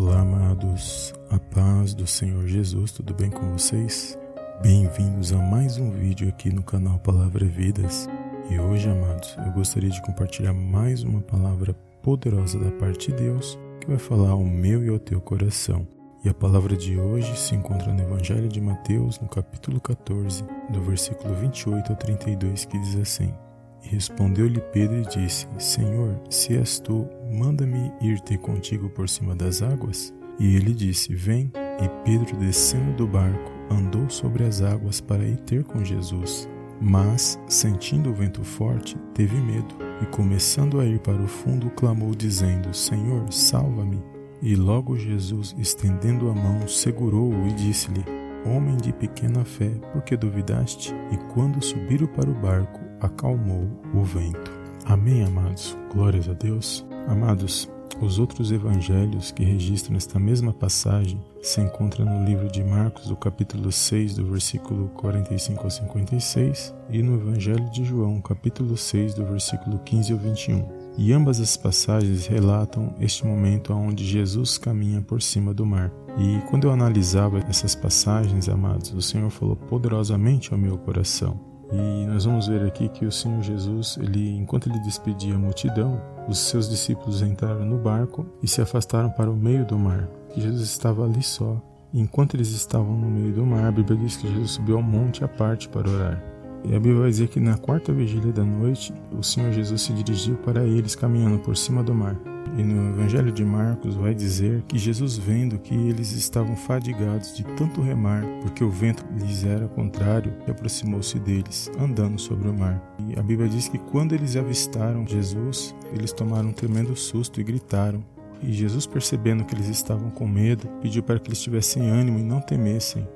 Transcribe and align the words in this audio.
Olá, 0.00 0.20
amados, 0.20 1.12
a 1.28 1.40
paz 1.40 1.92
do 1.92 2.06
Senhor 2.06 2.46
Jesus, 2.46 2.92
tudo 2.92 3.12
bem 3.12 3.28
com 3.32 3.50
vocês? 3.50 4.16
Bem-vindos 4.62 5.32
a 5.32 5.38
mais 5.38 5.76
um 5.76 5.90
vídeo 5.90 6.28
aqui 6.28 6.52
no 6.52 6.62
canal 6.62 7.00
Palavra 7.00 7.44
Vidas. 7.44 8.08
E 8.48 8.60
hoje, 8.60 8.88
amados, 8.88 9.36
eu 9.44 9.50
gostaria 9.50 9.90
de 9.90 10.00
compartilhar 10.02 10.52
mais 10.52 11.02
uma 11.02 11.20
palavra 11.20 11.74
poderosa 12.00 12.60
da 12.60 12.70
parte 12.70 13.10
de 13.10 13.24
Deus 13.24 13.58
que 13.80 13.88
vai 13.88 13.98
falar 13.98 14.30
ao 14.30 14.44
meu 14.44 14.84
e 14.84 14.88
ao 14.88 15.00
teu 15.00 15.20
coração. 15.20 15.84
E 16.24 16.28
a 16.28 16.34
palavra 16.34 16.76
de 16.76 16.96
hoje 16.96 17.36
se 17.36 17.56
encontra 17.56 17.92
no 17.92 18.00
Evangelho 18.00 18.48
de 18.48 18.60
Mateus, 18.60 19.18
no 19.18 19.26
capítulo 19.26 19.80
14, 19.80 20.44
do 20.70 20.80
versículo 20.80 21.34
28 21.34 21.90
ao 21.90 21.98
32, 21.98 22.66
que 22.66 22.78
diz 22.78 22.94
assim: 22.94 23.34
respondeu-lhe 23.82 24.60
Pedro 24.72 24.98
e 24.98 25.06
disse: 25.06 25.46
Senhor, 25.58 26.20
se 26.30 26.56
és 26.56 26.78
tu, 26.78 27.08
manda-me 27.32 27.92
ir 28.00 28.20
ter 28.20 28.38
contigo 28.38 28.88
por 28.90 29.08
cima 29.08 29.34
das 29.34 29.62
águas? 29.62 30.14
E 30.38 30.56
ele 30.56 30.72
disse: 30.72 31.14
Vem. 31.14 31.50
E 31.80 31.88
Pedro, 32.04 32.36
descendo 32.36 32.92
do 32.96 33.06
barco, 33.06 33.52
andou 33.70 34.10
sobre 34.10 34.44
as 34.44 34.60
águas 34.62 35.00
para 35.00 35.24
ir 35.24 35.38
ter 35.40 35.62
com 35.62 35.84
Jesus. 35.84 36.48
Mas, 36.80 37.38
sentindo 37.46 38.10
o 38.10 38.14
vento 38.14 38.42
forte, 38.42 38.96
teve 39.14 39.36
medo 39.36 39.74
e, 40.02 40.06
começando 40.06 40.80
a 40.80 40.86
ir 40.86 40.98
para 41.00 41.20
o 41.20 41.28
fundo, 41.28 41.70
clamou, 41.70 42.14
dizendo: 42.14 42.74
Senhor, 42.74 43.32
salva-me. 43.32 44.02
E 44.40 44.54
logo 44.54 44.96
Jesus, 44.96 45.54
estendendo 45.58 46.30
a 46.30 46.34
mão, 46.34 46.66
segurou-o 46.68 47.46
e 47.48 47.52
disse-lhe: 47.52 48.04
Homem 48.44 48.76
de 48.76 48.92
pequena 48.92 49.44
fé, 49.44 49.70
por 49.92 50.02
que 50.02 50.16
duvidaste? 50.16 50.94
E 51.12 51.16
quando 51.32 51.62
subiram 51.62 52.06
para 52.06 52.30
o 52.30 52.34
barco, 52.34 52.80
acalmou 53.00 53.68
o 53.94 54.02
vento. 54.02 54.50
Amém, 54.84 55.24
amados. 55.24 55.76
Glórias 55.92 56.28
a 56.28 56.32
Deus. 56.32 56.86
Amados, 57.06 57.68
os 58.00 58.18
outros 58.18 58.52
evangelhos 58.52 59.32
que 59.32 59.42
registram 59.42 59.96
esta 59.96 60.20
mesma 60.20 60.52
passagem 60.52 61.20
se 61.42 61.60
encontram 61.60 62.06
no 62.06 62.24
livro 62.24 62.48
de 62.48 62.62
Marcos, 62.62 63.08
do 63.08 63.16
capítulo 63.16 63.72
6, 63.72 64.14
do 64.14 64.24
versículo 64.30 64.88
45 64.90 65.64
ao 65.64 65.70
56, 65.70 66.74
e 66.90 67.02
no 67.02 67.16
evangelho 67.16 67.68
de 67.70 67.84
João, 67.84 68.20
capítulo 68.20 68.76
6, 68.76 69.14
do 69.14 69.24
versículo 69.24 69.80
15 69.80 70.12
ao 70.12 70.18
21. 70.18 70.78
E 70.96 71.12
ambas 71.12 71.40
as 71.40 71.56
passagens 71.56 72.26
relatam 72.26 72.94
este 73.00 73.26
momento 73.26 73.72
onde 73.72 74.04
Jesus 74.04 74.58
caminha 74.58 75.02
por 75.02 75.20
cima 75.20 75.52
do 75.52 75.66
mar. 75.66 75.92
E 76.18 76.40
quando 76.48 76.68
eu 76.68 76.72
analisava 76.72 77.38
essas 77.48 77.74
passagens, 77.74 78.48
amados, 78.48 78.92
o 78.92 79.02
Senhor 79.02 79.30
falou 79.30 79.56
poderosamente 79.56 80.52
ao 80.52 80.58
meu 80.58 80.78
coração. 80.78 81.57
E 81.70 82.06
nós 82.06 82.24
vamos 82.24 82.48
ver 82.48 82.62
aqui 82.64 82.88
que 82.88 83.04
o 83.04 83.12
Senhor 83.12 83.42
Jesus, 83.42 83.98
ele, 84.00 84.36
enquanto 84.36 84.68
ele 84.68 84.78
despedia 84.80 85.34
a 85.34 85.38
multidão, 85.38 86.00
os 86.26 86.38
seus 86.38 86.68
discípulos 86.68 87.20
entraram 87.20 87.64
no 87.64 87.78
barco 87.78 88.26
e 88.42 88.48
se 88.48 88.62
afastaram 88.62 89.10
para 89.10 89.30
o 89.30 89.36
meio 89.36 89.64
do 89.66 89.78
mar. 89.78 90.08
E 90.34 90.40
Jesus 90.40 90.62
estava 90.62 91.04
ali 91.04 91.22
só. 91.22 91.60
Enquanto 91.92 92.34
eles 92.34 92.50
estavam 92.50 92.94
no 92.94 93.08
meio 93.10 93.32
do 93.32 93.46
mar, 93.46 93.64
a 93.64 93.72
Bíblia 93.72 93.98
diz 93.98 94.16
que 94.16 94.28
Jesus 94.28 94.52
subiu 94.52 94.76
ao 94.76 94.82
monte 94.82 95.24
à 95.24 95.28
parte 95.28 95.68
para 95.68 95.88
orar. 95.88 96.22
E 96.70 96.76
a 96.76 96.78
Bíblia 96.78 97.00
vai 97.00 97.10
dizer 97.10 97.28
que 97.28 97.40
na 97.40 97.56
quarta 97.56 97.94
vigília 97.94 98.30
da 98.30 98.44
noite, 98.44 98.92
o 99.18 99.22
Senhor 99.22 99.50
Jesus 99.52 99.80
se 99.80 99.92
dirigiu 99.94 100.36
para 100.36 100.64
eles 100.64 100.94
caminhando 100.94 101.38
por 101.38 101.56
cima 101.56 101.82
do 101.82 101.94
mar. 101.94 102.14
E 102.58 102.62
no 102.62 102.90
Evangelho 102.90 103.32
de 103.32 103.42
Marcos 103.42 103.94
vai 103.94 104.14
dizer 104.14 104.62
que 104.68 104.76
Jesus, 104.76 105.16
vendo 105.16 105.58
que 105.58 105.74
eles 105.74 106.12
estavam 106.12 106.54
fadigados 106.54 107.34
de 107.34 107.42
tanto 107.56 107.80
remar, 107.80 108.22
porque 108.42 108.62
o 108.62 108.70
vento 108.70 109.02
lhes 109.16 109.44
era 109.44 109.66
contrário, 109.68 110.34
aproximou-se 110.46 111.18
deles, 111.18 111.70
andando 111.80 112.20
sobre 112.20 112.48
o 112.48 112.54
mar. 112.54 112.82
E 113.08 113.18
a 113.18 113.22
Bíblia 113.22 113.48
diz 113.48 113.66
que 113.66 113.78
quando 113.78 114.14
eles 114.14 114.36
avistaram 114.36 115.06
Jesus, 115.06 115.74
eles 115.94 116.12
tomaram 116.12 116.50
um 116.50 116.52
tremendo 116.52 116.94
susto 116.94 117.40
e 117.40 117.44
gritaram. 117.44 118.04
E 118.42 118.52
Jesus, 118.52 118.86
percebendo 118.86 119.44
que 119.44 119.54
eles 119.54 119.68
estavam 119.68 120.10
com 120.10 120.28
medo, 120.28 120.68
pediu 120.82 121.02
para 121.02 121.18
que 121.18 121.28
eles 121.28 121.40
tivessem 121.40 121.88
ânimo 121.88 122.18
e 122.18 122.22
não 122.22 122.40
temessem. 122.40 123.08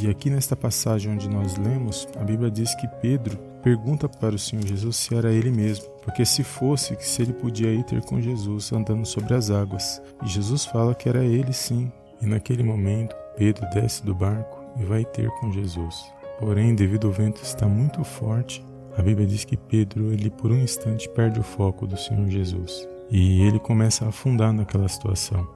E 0.00 0.08
aqui 0.08 0.28
nesta 0.28 0.56
passagem 0.56 1.12
onde 1.12 1.28
nós 1.28 1.56
lemos, 1.56 2.08
a 2.18 2.24
Bíblia 2.24 2.50
diz 2.50 2.74
que 2.74 2.88
Pedro 3.00 3.38
pergunta 3.62 4.08
para 4.08 4.34
o 4.34 4.38
Senhor 4.38 4.66
Jesus 4.66 4.96
se 4.96 5.14
era 5.14 5.32
ele 5.32 5.50
mesmo, 5.50 5.86
porque 6.02 6.24
se 6.24 6.44
fosse, 6.44 6.96
se 7.00 7.22
ele 7.22 7.32
podia 7.32 7.72
ir 7.72 7.84
ter 7.84 8.02
com 8.02 8.20
Jesus 8.20 8.72
andando 8.72 9.06
sobre 9.06 9.34
as 9.34 9.50
águas. 9.50 10.02
E 10.22 10.28
Jesus 10.28 10.64
fala 10.64 10.94
que 10.94 11.08
era 11.08 11.24
ele 11.24 11.52
sim. 11.52 11.90
E 12.20 12.26
naquele 12.26 12.62
momento, 12.62 13.14
Pedro 13.36 13.68
desce 13.70 14.04
do 14.04 14.14
barco 14.14 14.62
e 14.78 14.84
vai 14.84 15.04
ter 15.04 15.28
com 15.40 15.52
Jesus. 15.52 16.04
Porém, 16.38 16.74
devido 16.74 17.06
ao 17.06 17.12
vento 17.12 17.42
estar 17.42 17.68
muito 17.68 18.02
forte, 18.04 18.64
a 18.96 19.02
Bíblia 19.02 19.26
diz 19.26 19.44
que 19.44 19.56
Pedro, 19.56 20.12
ele 20.12 20.30
por 20.30 20.52
um 20.52 20.58
instante 20.58 21.08
perde 21.08 21.40
o 21.40 21.42
foco 21.42 21.86
do 21.86 21.96
Senhor 21.96 22.28
Jesus. 22.28 22.88
E 23.10 23.42
ele 23.42 23.58
começa 23.58 24.04
a 24.04 24.08
afundar 24.08 24.52
naquela 24.52 24.88
situação. 24.88 25.46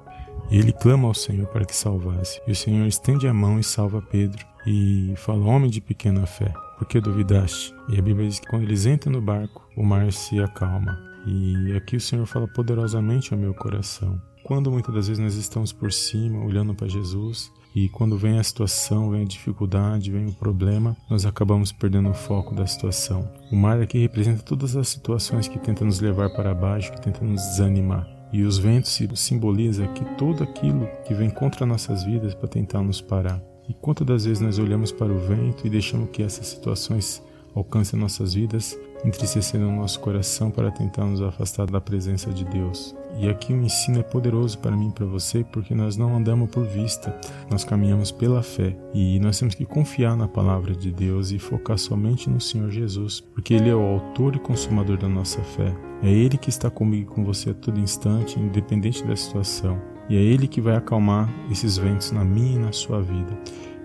E 0.51 0.59
ele 0.59 0.73
clama 0.73 1.09
ao 1.09 1.15
Senhor 1.15 1.47
para 1.49 1.65
que 1.65 1.75
salvasse. 1.75 2.41
E 2.47 2.53
o 2.53 2.57
Senhor 2.57 2.87
estende 2.87 3.27
a 3.27 3.35
mão 3.35 3.59
e 3.59 3.65
salva 3.65 4.03
Pedro. 4.03 4.47
E 4.67 5.15
fala: 5.17 5.47
Homem 5.47 5.71
de 5.71 5.81
pequena 5.81 6.27
fé, 6.27 6.53
por 6.79 6.87
que 6.87 7.01
duvidaste? 7.01 7.75
E 7.89 7.99
a 7.99 8.03
Bíblia 8.03 8.29
diz 8.29 8.39
que 8.39 8.47
quando 8.47 8.63
eles 8.63 8.87
entram 8.87 9.13
no 9.13 9.21
barco, 9.21 9.67
o 9.77 9.85
mar 9.85 10.13
se 10.13 10.41
acalma. 10.41 10.99
E 11.27 11.75
aqui 11.77 11.97
o 11.97 12.01
Senhor 12.01 12.27
fala 12.27 12.47
poderosamente 12.49 13.33
ao 13.33 13.41
meu 13.41 13.53
coração. 13.55 14.21
Quando 14.45 14.71
muitas 14.71 14.95
das 14.95 15.09
vezes 15.09 15.23
nós 15.23 15.35
estamos 15.35 15.73
por 15.73 15.93
cima, 15.93 16.45
olhando 16.45 16.75
para 16.75 16.89
Jesus, 16.89 17.53
e 17.75 17.89
quando 17.89 18.17
vem 18.17 18.39
a 18.39 18.43
situação, 18.43 19.11
vem 19.11 19.23
a 19.23 19.27
dificuldade, 19.27 20.11
vem 20.11 20.27
o 20.27 20.33
problema, 20.33 20.97
nós 21.09 21.27
acabamos 21.27 21.71
perdendo 21.71 22.11
o 22.11 22.15
foco 22.15 22.55
da 22.55 22.67
situação. 22.67 23.31
O 23.53 23.57
mar 23.57 23.81
aqui 23.81 23.99
representa 23.99 24.43
todas 24.43 24.75
as 24.75 24.89
situações 24.89 25.49
que 25.49 25.59
tentam 25.59 25.87
nos 25.87 26.01
levar 26.01 26.31
para 26.31 26.55
baixo, 26.55 26.91
que 26.93 27.01
tentam 27.01 27.29
nos 27.29 27.43
desanimar. 27.43 28.18
E 28.33 28.43
os 28.43 28.59
ventos 28.59 28.99
simbolizam 29.15 29.87
aqui 29.87 30.05
tudo 30.17 30.43
aquilo 30.43 30.89
que 31.05 31.15
vem 31.15 31.31
contra 31.31 31.65
nossas 31.65 32.05
vidas 32.05 32.35
para 32.35 32.49
tentar 32.49 32.83
nos 32.83 33.01
parar. 33.01 33.41
E 33.69 33.75
quantas 33.75 34.07
das 34.07 34.25
vezes 34.25 34.41
nós 34.41 34.59
olhamos 34.59 34.93
para 34.93 35.13
o 35.13 35.19
vento 35.19 35.67
e 35.67 35.71
deixamos 35.71 36.11
que 36.11 36.23
essas 36.23 36.47
situações 36.47 37.23
alcancem 37.55 37.99
nossas 37.99 38.35
vidas, 38.35 38.79
entristecendo 39.05 39.69
o 39.69 39.77
nosso 39.77 40.01
coração 40.01 40.51
para 40.51 40.71
tentar 40.71 41.05
nos 41.05 41.21
afastar 41.21 41.71
da 41.71 41.81
presença 41.81 42.31
de 42.31 42.45
Deus. 42.45 42.95
E 43.17 43.29
aqui 43.29 43.53
o 43.53 43.63
ensino 43.63 44.01
é 44.01 44.03
poderoso 44.03 44.59
para 44.59 44.77
mim 44.77 44.89
e 44.89 44.93
para 44.93 45.07
você, 45.07 45.45
porque 45.45 45.75
nós 45.75 45.97
não 45.97 46.17
andamos 46.17 46.51
por 46.51 46.65
vista, 46.65 47.19
nós 47.51 47.65
caminhamos 47.65 48.11
pela 48.11 48.43
fé. 48.43 48.77
E 48.95 49.19
nós 49.21 49.39
temos 49.39 49.55
que 49.55 49.65
confiar 49.65 50.17
na 50.17 50.29
palavra 50.29 50.75
de 50.75 50.93
Deus 50.93 51.31
e 51.31 51.39
focar 51.39 51.79
somente 51.79 52.31
no 52.31 52.41
Senhor 52.41 52.71
Jesus, 52.71 53.21
porque 53.21 53.55
Ele 53.55 53.71
é 53.71 53.75
o 53.75 53.81
autor 53.81 54.37
e 54.37 54.39
consumador 54.39 54.97
da 54.97 55.09
nossa 55.09 55.41
fé. 55.43 55.75
É 56.03 56.11
Ele 56.11 56.39
que 56.39 56.51
está 56.51 56.71
comigo 56.71 57.11
e 57.11 57.15
com 57.15 57.25
você 57.25 57.51
a 57.51 57.55
todo 57.55 57.81
instante, 57.81 58.39
independente 58.39 59.05
da 59.05 59.17
situação. 59.17 59.81
E 60.09 60.17
é 60.17 60.21
Ele 60.21 60.47
que 60.47 60.61
vai 60.61 60.77
acalmar 60.77 61.29
esses 61.51 61.77
ventos 61.77 62.13
na 62.13 62.25
minha 62.25 62.57
e 62.57 62.59
na 62.59 62.73
sua 62.73 63.01
vida. 63.03 63.37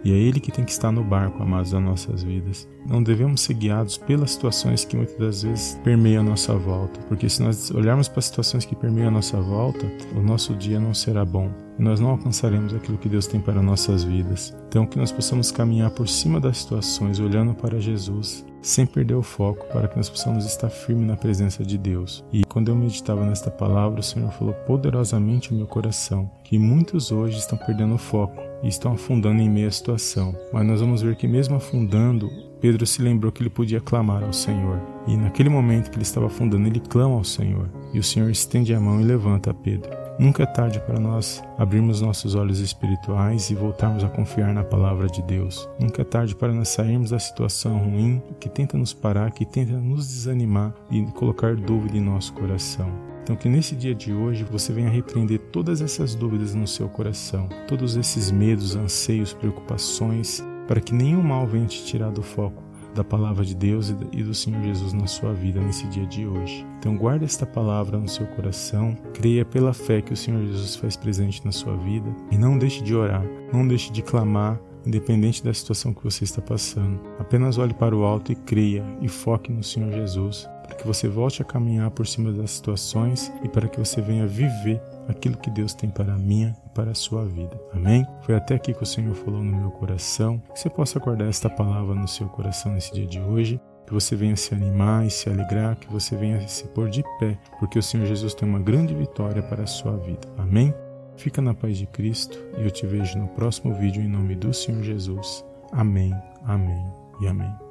E 0.03 0.11
é 0.11 0.15
Ele 0.15 0.39
que 0.39 0.51
tem 0.51 0.65
que 0.65 0.71
estar 0.71 0.91
no 0.91 1.03
barco, 1.03 1.41
amados, 1.41 1.71
das 1.71 1.81
nossas 1.81 2.23
vidas. 2.23 2.67
Não 2.85 3.01
devemos 3.01 3.41
ser 3.41 3.53
guiados 3.53 3.97
pelas 3.97 4.31
situações 4.31 4.83
que 4.83 4.97
muitas 4.97 5.17
das 5.17 5.43
vezes 5.43 5.79
permeiam 5.83 6.21
a 6.21 6.29
nossa 6.29 6.53
volta, 6.53 6.99
porque 7.07 7.29
se 7.29 7.41
nós 7.41 7.71
olharmos 7.71 8.07
para 8.07 8.19
as 8.19 8.25
situações 8.25 8.65
que 8.65 8.75
permeiam 8.75 9.07
a 9.07 9.11
nossa 9.11 9.39
volta, 9.39 9.85
o 10.15 10.21
nosso 10.21 10.53
dia 10.55 10.79
não 10.79 10.93
será 10.93 11.23
bom 11.23 11.49
nós 11.77 11.99
não 11.99 12.11
alcançaremos 12.11 12.73
aquilo 12.73 12.97
que 12.97 13.09
Deus 13.09 13.27
tem 13.27 13.39
para 13.39 13.61
nossas 13.61 14.03
vidas. 14.03 14.55
Então, 14.67 14.85
que 14.85 14.97
nós 14.97 15.11
possamos 15.11 15.51
caminhar 15.51 15.91
por 15.91 16.07
cima 16.07 16.39
das 16.39 16.59
situações, 16.59 17.19
olhando 17.19 17.53
para 17.53 17.79
Jesus, 17.79 18.45
sem 18.61 18.85
perder 18.85 19.15
o 19.15 19.23
foco, 19.23 19.65
para 19.67 19.87
que 19.87 19.97
nós 19.97 20.09
possamos 20.09 20.45
estar 20.45 20.69
firmes 20.69 21.07
na 21.07 21.17
presença 21.17 21.63
de 21.63 21.77
Deus. 21.77 22.23
E 22.31 22.43
quando 22.45 22.69
eu 22.69 22.75
meditava 22.75 23.25
nesta 23.25 23.51
palavra, 23.51 23.99
o 23.99 24.03
Senhor 24.03 24.31
falou 24.31 24.53
poderosamente 24.65 25.51
ao 25.51 25.57
meu 25.57 25.67
coração 25.67 26.29
que 26.43 26.57
muitos 26.57 27.11
hoje 27.11 27.37
estão 27.37 27.57
perdendo 27.57 27.95
o 27.95 27.99
foco 27.99 28.52
e 28.63 28.67
estão 28.69 28.93
afundando 28.93 29.41
em 29.41 29.49
meio 29.49 29.67
à 29.67 29.71
situação. 29.71 30.35
Mas 30.51 30.65
nós 30.65 30.79
vamos 30.79 31.01
ver 31.01 31.15
que, 31.15 31.27
mesmo 31.27 31.55
afundando, 31.55 32.29
Pedro 32.61 32.85
se 32.87 33.01
lembrou 33.01 33.31
que 33.31 33.43
ele 33.43 33.49
podia 33.49 33.81
clamar 33.81 34.23
ao 34.23 34.33
Senhor. 34.33 34.79
E 35.05 35.17
naquele 35.17 35.49
momento 35.49 35.89
que 35.89 35.97
ele 35.97 36.03
estava 36.03 36.27
afundando, 36.27 36.65
ele 36.67 36.79
clama 36.79 37.15
ao 37.15 37.23
Senhor. 37.23 37.69
E 37.93 37.99
o 37.99 38.03
Senhor 38.03 38.29
estende 38.29 38.73
a 38.73 38.79
mão 38.79 39.01
e 39.01 39.03
levanta 39.03 39.53
Pedro. 39.53 39.91
Nunca 40.17 40.43
é 40.43 40.45
tarde 40.45 40.79
para 40.79 40.99
nós 40.99 41.43
abrirmos 41.57 41.99
nossos 41.99 42.35
olhos 42.35 42.59
espirituais 42.59 43.49
e 43.49 43.55
voltarmos 43.55 44.03
a 44.03 44.09
confiar 44.09 44.53
na 44.53 44.63
palavra 44.63 45.07
de 45.07 45.21
Deus. 45.23 45.67
Nunca 45.79 46.03
é 46.03 46.05
tarde 46.05 46.35
para 46.35 46.53
nós 46.53 46.69
sairmos 46.69 47.09
da 47.09 47.19
situação 47.19 47.77
ruim 47.79 48.21
que 48.39 48.47
tenta 48.47 48.77
nos 48.77 48.93
parar, 48.93 49.31
que 49.31 49.45
tenta 49.45 49.73
nos 49.73 50.07
desanimar 50.07 50.73
e 50.89 51.01
colocar 51.13 51.55
dúvida 51.55 51.97
em 51.97 52.01
nosso 52.01 52.31
coração. 52.33 53.12
Então, 53.23 53.35
que 53.35 53.47
nesse 53.47 53.75
dia 53.75 53.95
de 53.95 54.13
hoje 54.13 54.43
você 54.43 54.73
venha 54.73 54.89
repreender 54.89 55.39
todas 55.39 55.81
essas 55.81 56.13
dúvidas 56.13 56.53
no 56.53 56.67
seu 56.67 56.89
coração, 56.89 57.47
todos 57.67 57.95
esses 57.95 58.29
medos, 58.29 58.75
anseios, 58.75 59.33
preocupações, 59.33 60.43
para 60.67 60.81
que 60.81 60.93
nenhum 60.93 61.23
mal 61.23 61.47
venha 61.47 61.65
te 61.65 61.85
tirar 61.85 62.11
do 62.11 62.21
foco 62.21 62.61
da 62.93 63.03
palavra 63.03 63.43
de 63.43 63.55
Deus 63.55 63.93
e 64.11 64.23
do 64.23 64.33
Senhor 64.33 64.61
Jesus 64.61 64.93
na 64.93 65.07
sua 65.07 65.33
vida 65.33 65.59
nesse 65.59 65.87
dia 65.87 66.05
de 66.05 66.27
hoje. 66.27 66.65
Então 66.79 66.95
guarde 66.95 67.25
esta 67.25 67.45
palavra 67.45 67.97
no 67.97 68.07
seu 68.07 68.25
coração, 68.27 68.95
creia 69.13 69.43
pela 69.43 69.73
fé 69.73 70.01
que 70.01 70.13
o 70.13 70.17
Senhor 70.17 70.45
Jesus 70.45 70.75
faz 70.75 70.95
presente 70.95 71.43
na 71.43 71.51
sua 71.51 71.75
vida 71.75 72.15
e 72.31 72.37
não 72.37 72.57
deixe 72.57 72.83
de 72.83 72.95
orar, 72.95 73.25
não 73.51 73.67
deixe 73.67 73.91
de 73.91 74.01
clamar, 74.01 74.59
independente 74.85 75.43
da 75.43 75.53
situação 75.53 75.93
que 75.93 76.03
você 76.03 76.23
está 76.23 76.41
passando. 76.41 76.99
Apenas 77.17 77.57
olhe 77.57 77.73
para 77.73 77.95
o 77.95 78.03
alto 78.03 78.31
e 78.31 78.35
creia 78.35 78.85
e 79.01 79.07
foque 79.07 79.51
no 79.51 79.63
Senhor 79.63 79.91
Jesus, 79.91 80.47
que 80.83 80.87
você 80.87 81.07
volte 81.07 81.41
a 81.41 81.45
caminhar 81.45 81.89
por 81.91 82.05
cima 82.05 82.31
das 82.33 82.51
situações 82.51 83.31
e 83.41 83.47
para 83.47 83.69
que 83.69 83.79
você 83.79 84.01
venha 84.01 84.27
viver 84.27 84.81
aquilo 85.07 85.37
que 85.37 85.49
Deus 85.49 85.73
tem 85.73 85.89
para 85.89 86.13
a 86.13 86.17
minha 86.17 86.53
para 86.75 86.91
a 86.91 86.95
sua 86.95 87.23
vida. 87.23 87.59
Amém? 87.73 88.05
Foi 88.23 88.35
até 88.35 88.55
aqui 88.55 88.73
que 88.73 88.83
o 88.83 88.85
Senhor 88.85 89.15
falou 89.15 89.41
no 89.41 89.57
meu 89.57 89.71
coração. 89.71 90.41
Que 90.53 90.59
você 90.59 90.69
possa 90.69 90.99
guardar 90.99 91.29
esta 91.29 91.49
palavra 91.49 91.95
no 91.95 92.07
seu 92.07 92.27
coração 92.27 92.73
nesse 92.73 92.93
dia 92.93 93.07
de 93.07 93.19
hoje 93.21 93.59
que 93.85 93.93
você 93.93 94.15
venha 94.15 94.35
se 94.35 94.53
animar 94.53 95.05
e 95.05 95.09
se 95.09 95.29
alegrar, 95.29 95.75
que 95.75 95.91
você 95.91 96.15
venha 96.15 96.47
se 96.47 96.65
pôr 96.69 96.89
de 96.89 97.03
pé, 97.19 97.37
porque 97.59 97.77
o 97.77 97.83
Senhor 97.83 98.05
Jesus 98.05 98.33
tem 98.33 98.47
uma 98.47 98.59
grande 98.59 98.95
vitória 98.95 99.43
para 99.43 99.63
a 99.63 99.67
sua 99.67 99.97
vida. 99.97 100.27
Amém? 100.37 100.73
Fica 101.17 101.41
na 101.41 101.53
paz 101.53 101.77
de 101.77 101.85
Cristo 101.85 102.39
e 102.57 102.63
eu 102.63 102.71
te 102.71 102.87
vejo 102.87 103.19
no 103.19 103.27
próximo 103.27 103.73
vídeo 103.73 104.01
em 104.01 104.07
nome 104.07 104.35
do 104.35 104.53
Senhor 104.53 104.81
Jesus. 104.81 105.45
Amém, 105.71 106.13
amém 106.45 106.85
e 107.21 107.27
amém. 107.27 107.62